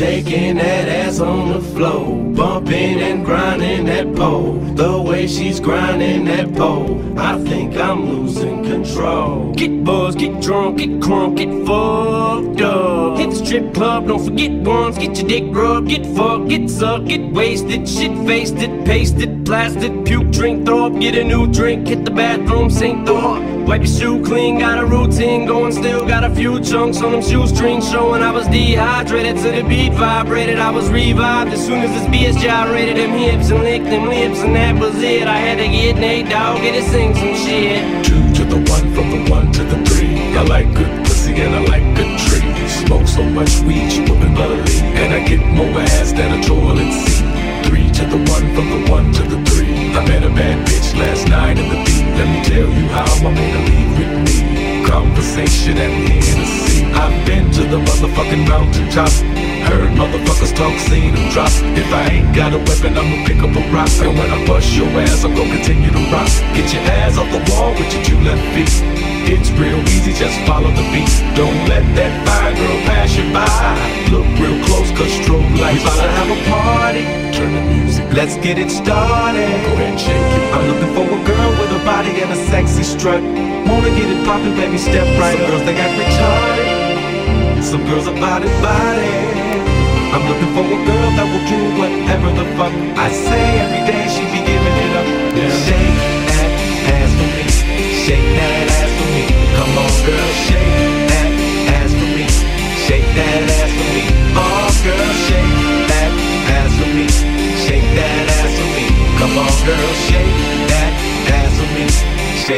[0.00, 4.54] Shaking that ass on the floor, bumping and grinding that pole.
[4.54, 9.52] The way she's grinding that pole, I think I'm losing control.
[9.52, 13.18] Get buzzed, get drunk, get crunk, get fucked up.
[13.18, 14.96] Hit the strip club, don't forget once.
[14.96, 18.56] Get your dick rubbed, get fucked, get sucked, get wasted, shit faced
[18.86, 23.34] pasted, plastic, puke, drink, throw up, get a new drink, hit the bathroom, sink, throw
[23.34, 23.59] up.
[23.70, 27.22] Wipe your shoe clean, got a routine going, still got a few chunks on them
[27.22, 30.58] shoestrings showing I was dehydrated to the beat vibrated.
[30.58, 34.40] I was revived as soon as this BS gyrated them hips and licked them lips,
[34.40, 35.28] and that was it.
[35.28, 38.04] I had to get Nate Dogg, get to sing some shit.
[38.04, 40.18] Two to the one, from the one to the three.
[40.36, 42.86] I like good pussy and I like good trees.
[42.86, 44.82] Smoke so much weed, you wouldn't believe.
[44.98, 47.19] And I get more ass than a toilet seat.
[47.64, 49.92] Three to the one, from the one to the three.
[49.92, 52.06] I met a bad bitch last night in the beat.
[52.18, 54.86] Let me tell you how I made her leave with me.
[54.86, 56.84] Conversation and Hennessy.
[56.92, 59.10] I've been to the motherfucking mountaintop.
[59.68, 61.52] Heard motherfuckers talk, seen them drop.
[61.76, 63.90] If I ain't got a weapon, I'ma pick up a rock.
[64.02, 66.28] And when I bust your ass, I'm gonna continue to rock.
[66.56, 68.72] Get your ass off the wall with your two left feet.
[69.30, 69.78] It's real
[70.20, 71.08] just follow the beat.
[71.32, 73.48] Don't let that fine girl pass you by.
[74.12, 75.80] Look real close, cause strobe lights.
[75.80, 78.04] We about to have a party, Turn the music.
[78.12, 79.48] let's get it started.
[79.64, 80.44] Go ahead and shake it.
[80.52, 83.24] I'm looking for a girl with a body and a sexy strut.
[83.64, 85.48] Wanna get it poppin', baby, step right Some up.
[85.48, 86.68] girls, they got retarded.
[87.64, 89.16] Some girls are body body.
[90.12, 90.78] I'm looking for a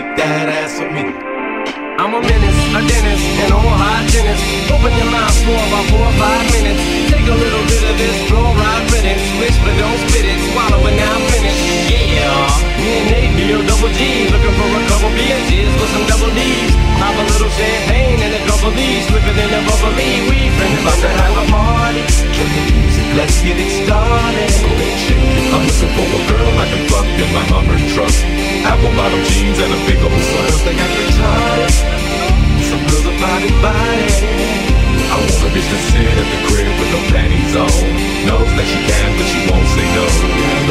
[0.00, 1.04] Shake that ass for me.
[2.00, 4.72] I'm a menace, a dentist, and all hygienist.
[4.72, 6.80] Open your mouth for about four or five minutes.
[7.12, 9.20] Take a little bit of this fluoride riddance.
[9.36, 10.40] Switch, but don't spit it.
[10.56, 11.52] Swallow it now, finish.
[11.92, 14.24] Yeah, me and Nate deal double G.
[14.32, 16.72] Looking for a couple BS's with some double D's.
[16.96, 19.04] Pop a little champagne and a couple D's.
[19.04, 20.32] Slip it in a bubbly.
[20.32, 22.00] We finna about to have a party.
[22.08, 23.04] Turn the music.
[23.20, 24.48] Let's get it started.
[24.48, 26.39] I'm looking for a girl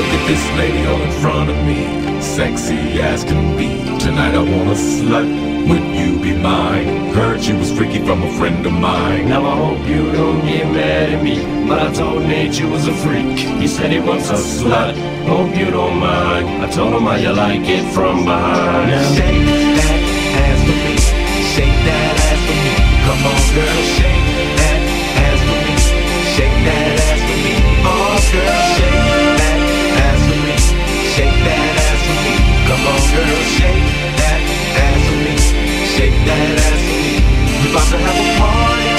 [0.10, 3.78] Look at this lady all in front of me, sexy as can be.
[4.00, 5.30] Tonight I want a slut.
[5.70, 7.14] Would you be mine?
[7.14, 9.30] Heard she was freaky from a friend of mine.
[9.30, 11.36] Now I hope you don't get mad at me,
[11.68, 13.38] but I told Nate you was a freak.
[13.38, 14.98] He said he wants a slut.
[15.28, 16.64] Hope you don't mind.
[16.64, 18.90] I told him how you like it from behind.
[18.90, 19.86] Now Shake that
[20.42, 21.19] ass for me.
[37.80, 38.92] about to have a party.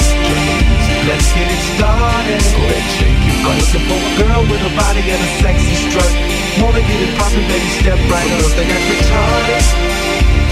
[1.05, 2.41] Let's get it started.
[2.41, 3.37] Go ahead, shake it.
[3.45, 6.13] I'm looking for a girl with a body and a sexy strut.
[6.61, 8.51] Wanna get it poppin', baby, step right up.
[8.57, 9.65] They got retarded.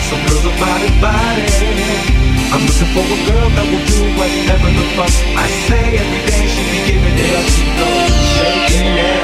[0.10, 1.46] Some girls are body body.
[2.54, 6.44] I'm looking for a girl that will do whatever the fuck I say every day.
[6.54, 7.46] She be giving it up.
[7.50, 9.19] She knows shaking it.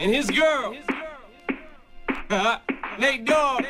[0.00, 0.74] and his girl.
[2.98, 3.64] Nate Dogg.